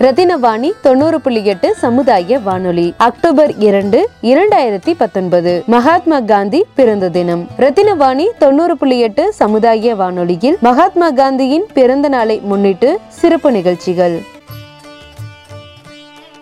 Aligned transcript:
ரத்தினவாணி 0.00 0.70
தொண்ணூறு 0.82 1.20
புள்ளி 1.20 1.44
எட்டு 1.44 1.74
சமுதாய 1.74 2.38
வானொலி 2.38 2.94
அக்டோபர் 2.96 3.58
இரண்டு 3.58 4.10
இரண்டாயிரத்தி 4.22 4.94
பத்தொன்பது. 4.96 5.62
மகாத்மா 5.66 6.20
காந்தி 6.20 6.64
பிறந்த 6.74 7.08
தினம். 7.08 7.48
ரத்தினவாணி 7.58 8.26
தொண்ணூறு 8.38 8.76
புள்ளி 8.76 9.00
எட்டு 9.00 9.32
சமுதாய 9.32 9.94
வானொலியில் 9.94 10.56
மகாத்மா 10.60 11.10
காந்தியின் 11.10 11.66
பிறந்த 11.74 12.08
நாளை 12.08 12.40
முன்னிட்டு 12.40 13.00
சிறப்பு 13.08 13.50
நிகழ்ச்சிகள். 13.52 14.22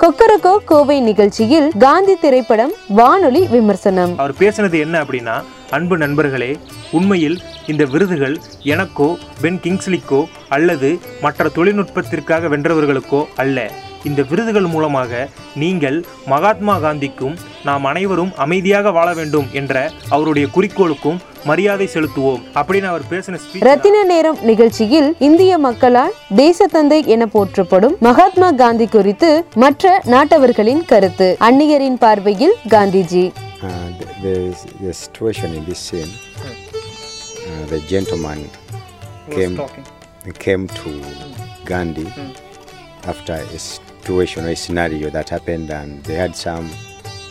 கொக்கரகோ 0.00 0.56
கோவை 0.64 1.00
நிகழ்ச்சியில் 1.00 1.72
காந்தி 1.78 2.14
திரைப்படம் 2.14 2.72
வானொலி 2.88 3.46
விமர்சனம். 3.50 4.18
அவர் 4.18 4.32
பேசுனது 4.38 4.78
என்ன 4.78 5.02
அப்படின்னா 5.02 5.42
அன்பு 5.70 5.96
நண்பர்களே 5.96 6.56
உண்மையில் 6.90 7.40
இந்த 7.66 7.84
விருதுகள் 7.84 8.40
எனக்கோ 8.62 9.18
பென் 9.40 9.60
கிங்ஸ்லிக்கோ 9.64 10.24
அல்லது 10.48 10.98
மற்ற 11.20 11.48
தொழில்நுட்பத்திற்காக 11.48 12.48
வென்றவர்களுக்கோ 12.48 13.24
அல்ல. 13.36 13.70
இந்த 14.04 14.22
விருதுகள் 14.22 14.66
மூலமாக 14.66 15.28
நீங்கள் 15.54 16.04
மகாத்மா 16.26 16.78
காந்திக்கும் 16.78 17.36
நாம் 17.64 17.84
அனைவரும் 17.84 18.32
அமைதியாக 18.36 18.90
வாழ 18.90 19.14
வேண்டும் 19.14 19.48
என்ற 19.52 19.90
அவருடைய 20.08 20.48
குறிக்கோளுக்கும் 20.54 21.18
மரியாதை 21.44 21.88
செலுத்துவோம் 21.94 22.42
அப்படின்னு 22.54 22.82
அவர் 22.82 23.08
பேசின 23.10 23.38
ரத்தின 23.60 24.04
நேரம் 24.04 24.38
நிகழ்ச்சியில் 24.42 25.16
இந்திய 25.18 25.58
மக்களால் 25.58 26.14
தேசத்தந்தை 26.36 27.04
என 27.06 27.26
போற்றப்படும் 27.26 27.96
மகாத்மா 28.00 28.50
காந்தி 28.50 28.86
குறித்து 28.86 29.44
மற்ற 29.54 30.02
நாட்டவர்களின் 30.04 30.84
கருத்து. 30.84 31.36
அந்நியரின் 31.40 31.98
பார்வையில் 31.98 32.56
Gandhiji. 32.68 33.32
The, 34.22 34.54
the, 34.82 34.92
situation 34.92 35.54
in 35.54 35.68
this 35.68 35.92
scene, 35.92 36.12
uh, 37.46 37.70
the 37.70 37.80
gentleman 37.88 38.38
came, 39.30 39.56
came 40.44 40.66
to 40.66 40.90
Gandhi 41.64 42.06
after 43.06 43.34
a 43.34 43.58
situation 43.58 44.44
or 44.44 44.48
a 44.48 44.54
scenario 44.54 45.10
that 45.10 45.28
happened 45.28 45.70
and 45.70 46.04
they 46.04 46.16
had 46.16 46.34
some 46.44 46.66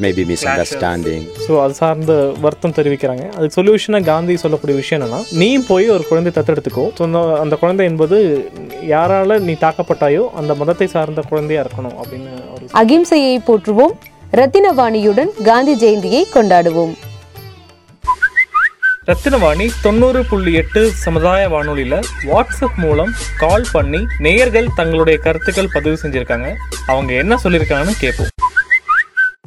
maybe 0.00 0.24
misunderstanding. 0.24 1.26
So 1.48 1.62
அது 1.62 1.74
சார்ந்த 1.74 2.12
வருத்தம் 2.40 2.72
தெரிவிக்கிறாங்க. 2.72 3.32
அதுக்கு 3.32 3.62
சொல்யூஷனாக 3.62 4.04
காந்தி 4.04 4.36
சொல்லக்கூடிய 4.36 4.78
விஷயம் 4.78 5.02
என்னன்னா 5.02 5.32
நீ 5.32 5.58
போய் 5.58 5.88
ஒரு 5.88 6.06
குழந்தை 6.06 6.42
தத்தெடுத்துக்கோ. 6.42 6.90
ஸோ 6.98 7.38
அந்த- 7.38 7.56
குழந்தை 7.56 7.86
என்பது 7.86 8.50
யாரால 8.82 9.38
நீ 9.38 9.52
தாக்கப்பட்டாயோ 9.52 10.30
அந்த 10.30 10.54
மதத்தை 10.54 10.86
சார்ந்த 10.86 11.22
குழந்தையா 11.28 11.62
இருக்கணும் 11.62 11.96
அப்படின்னு 12.02 12.32
அகிம்சையை 12.74 13.38
போற்றுவோம். 13.46 13.92
ரத்தினவாணியுடன் 14.38 15.42
காந்தி 15.44 15.74
ஜெயந்தியை 15.74 16.22
கொண்டாடுவோம். 16.34 16.94
ரத்தினவாணி 19.06 19.66
தொண்ணூறு 19.82 20.24
புள்ளி 20.24 20.52
எட்டு 20.52 20.90
சமுதாய 20.90 21.48
வானொலியில் 21.48 22.00
வாட்ஸ்அப் 22.24 22.76
மூலம் 22.76 23.12
கால் 23.38 23.66
பண்ணி 23.72 24.00
நேயர்கள் 24.18 24.74
தங்களுடைய 24.76 25.18
கருத்துக்கள் 25.18 25.72
பதிவு 25.72 25.98
செஞ்சுருக்காங்க. 26.02 26.54
அவங்க 26.86 27.12
என்ன 27.12 27.38
சொல்லியிருக்காங்கன்னு 27.44 27.98
கேட்போம். 27.98 28.32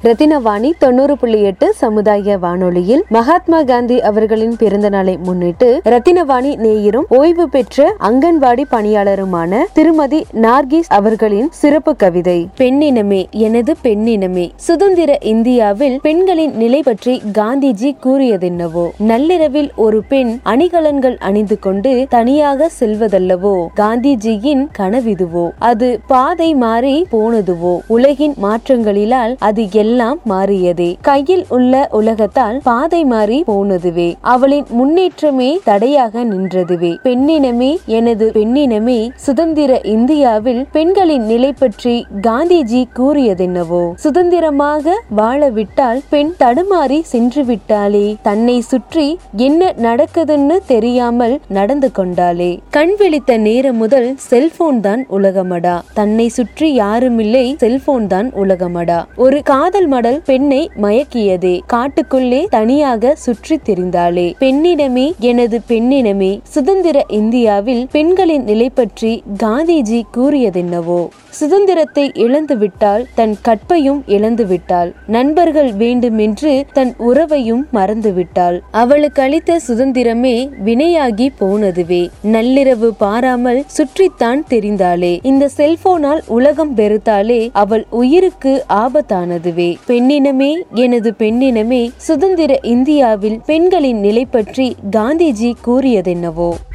ரத்தினவாணி 0.04 0.70
தொண்ணூறு 0.78 1.18
புள்ளி 1.18 1.42
எட்டு 1.42 1.74
சமுதாய 1.74 2.38
வானொலியில் 2.38 3.04
மகாத்மா 3.10 3.62
காந்தி 3.62 4.02
அவர்களின் 4.02 4.54
பிறந்த 4.58 4.90
நாளை 4.90 5.18
முன்னிட்டு 5.18 5.82
ரத்தினவாணி 5.86 6.52
நேயரும் 6.56 7.08
ஓய்வு 7.10 7.50
பெற்ற 7.50 7.96
அங்கன்வாடி 8.00 8.64
பணியாளருமான 8.72 9.62
திருமதி 9.74 10.26
நார்கிஸ் 10.42 10.90
அவர்களின் 10.90 11.50
சிறப்பு 11.52 11.96
கவிதை 11.96 12.48
பெண்ணினமே 12.58 13.30
எனது 13.38 13.76
பெண்ணினமே 13.84 14.46
சுதந்திர 14.56 15.18
இந்தியாவில் 15.24 15.98
பெண்களின் 16.02 16.54
நிலை 16.56 16.82
பற்றி 16.82 17.22
காந்திஜி 17.34 17.92
கூறியதென்னவோ? 18.04 18.86
நள்ளிரவில் 18.98 19.72
ஒரு 19.76 20.04
பெண் 20.04 20.40
அணிகலன்கள் 20.44 21.18
அணிந்து 21.20 21.60
கொண்டு 21.60 22.06
தனியாக 22.10 22.70
செல்வதல்லவோ? 22.80 23.56
காந்திஜியின் 23.76 24.64
கனவிதுவோ? 24.78 25.50
அது 25.60 26.00
பாதை 26.08 26.56
மாறி 26.56 27.08
போனதுவோ? 27.12 27.76
உலகின் 27.88 28.38
மாற்றங்களிலால் 28.42 29.36
அது 29.40 29.66
எல்லாம் 29.88 30.20
மாறியதே. 30.30 30.90
கையில் 31.08 31.44
உள்ள 31.56 31.74
உலகத்தால் 32.00 32.58
பாதை 32.68 33.02
மாறி 33.14 33.38
போனதுவே. 33.50 34.08
அவளின் 34.34 34.68
முன்னேற்றமே 34.80 35.50
தடையாக 35.70 36.24
நின்றதுவே. 36.32 36.92
பெண்ணினமே 37.08 37.70
எனது 37.98 38.26
பெண்ணினமே 38.38 39.00
சுதந்திர 39.26 39.80
இந்தியாவில் 39.96 40.62
பெண்களின் 40.76 41.26
நிலை 41.32 41.52
பற்றி 41.54 41.96
காந்திஜி 42.28 42.82
கூறியதென்னவோ? 43.00 43.84
சுதந்திரமாக 44.06 44.96
வாழவிட்டால் 45.20 46.02
பெண் 46.10 46.32
தடுமாறி 46.40 47.00
சென்று 47.14 47.44
விட்டாளே. 47.44 48.06
தன்னை 48.22 48.58
சுற்றி 48.72 49.08
என்ன 49.48 49.72
நடக்குதுன்னு 49.82 50.58
தெரியாமல் 50.74 51.36
நடந்து 51.58 51.92
கொண்டாளே. 52.00 52.52
கண் 52.70 52.96
விழித்த 52.98 53.38
நேரம் 53.38 53.80
முதல் 53.84 54.10
செல்போன் 54.30 54.82
தான் 54.88 55.04
உலகமடா. 55.18 55.76
தன்னை 55.94 56.28
சுற்றி 56.40 56.70
யாருமில்லை 56.80 57.46
செல்போன் 57.58 58.08
தான் 58.08 58.30
உலகமடா. 58.44 59.00
ஒரு 59.26 59.40
காதல் 59.44 59.76
மடல் 59.86 60.22
பெண்ணை 60.26 60.70
மயக்கியதே. 60.82 61.60
காட்டுக்குள்ளே 61.74 62.46
தனியாக 62.46 63.16
சுற்றி 63.16 63.60
திரிந்தாளே. 63.66 64.34
பெண்ணிடமே 64.40 65.18
எனது 65.20 65.62
பெண்ணினமே 65.68 66.40
சுதந்திர 66.44 67.06
இந்தியாவில் 67.08 67.88
பெண்களின் 67.92 68.44
நிலை 68.44 68.70
பற்றி 68.70 69.24
காந்திஜி 69.44 70.02
கூறியதென்னவோ? 70.14 71.08
சுதந்திரத்தை 71.40 72.04
இழந்து 72.14 72.58
விட்டால் 72.58 73.04
தன் 73.16 73.34
கற்பையும் 73.46 74.00
இழந்து 74.06 74.46
விட்டாள் 74.46 74.90
நண்பர்கள் 75.08 75.72
வேண்டுமென்று 75.74 76.66
தன் 76.74 76.94
உறவையும் 77.00 77.64
மறந்து 77.72 78.12
விட்டாள் 78.14 78.58
அவளுக்கு 78.72 79.22
அளித்த 79.22 79.60
சுதந்திரமே 79.68 80.34
வினையாகி 80.66 81.28
போனதுவே. 81.40 82.02
நள்ளிரவு 82.24 82.90
பாராமல் 82.98 83.64
சுற்றித்தான் 83.68 84.42
தெரிந்தாளே. 84.50 85.14
இந்த 85.24 85.50
செல்போனால் 85.58 86.22
உலகம் 86.28 86.74
பெருத்தாலே 86.76 87.42
அவள் 87.54 87.86
உயிருக்கு 87.90 88.54
ஆபத்தானதுவே. 88.70 89.70
பெண்ணினமே 89.88 90.52
எனது 90.86 91.12
பெண்ணினமே 91.20 91.84
சுதந்திர 91.98 92.60
இந்தியாவில் 92.76 93.40
பெண்களின் 93.46 94.00
நிலை 94.00 94.26
பற்றி 94.26 94.76
காந்திஜி 94.92 95.52
கூறியதென்னவோ? 95.66 96.52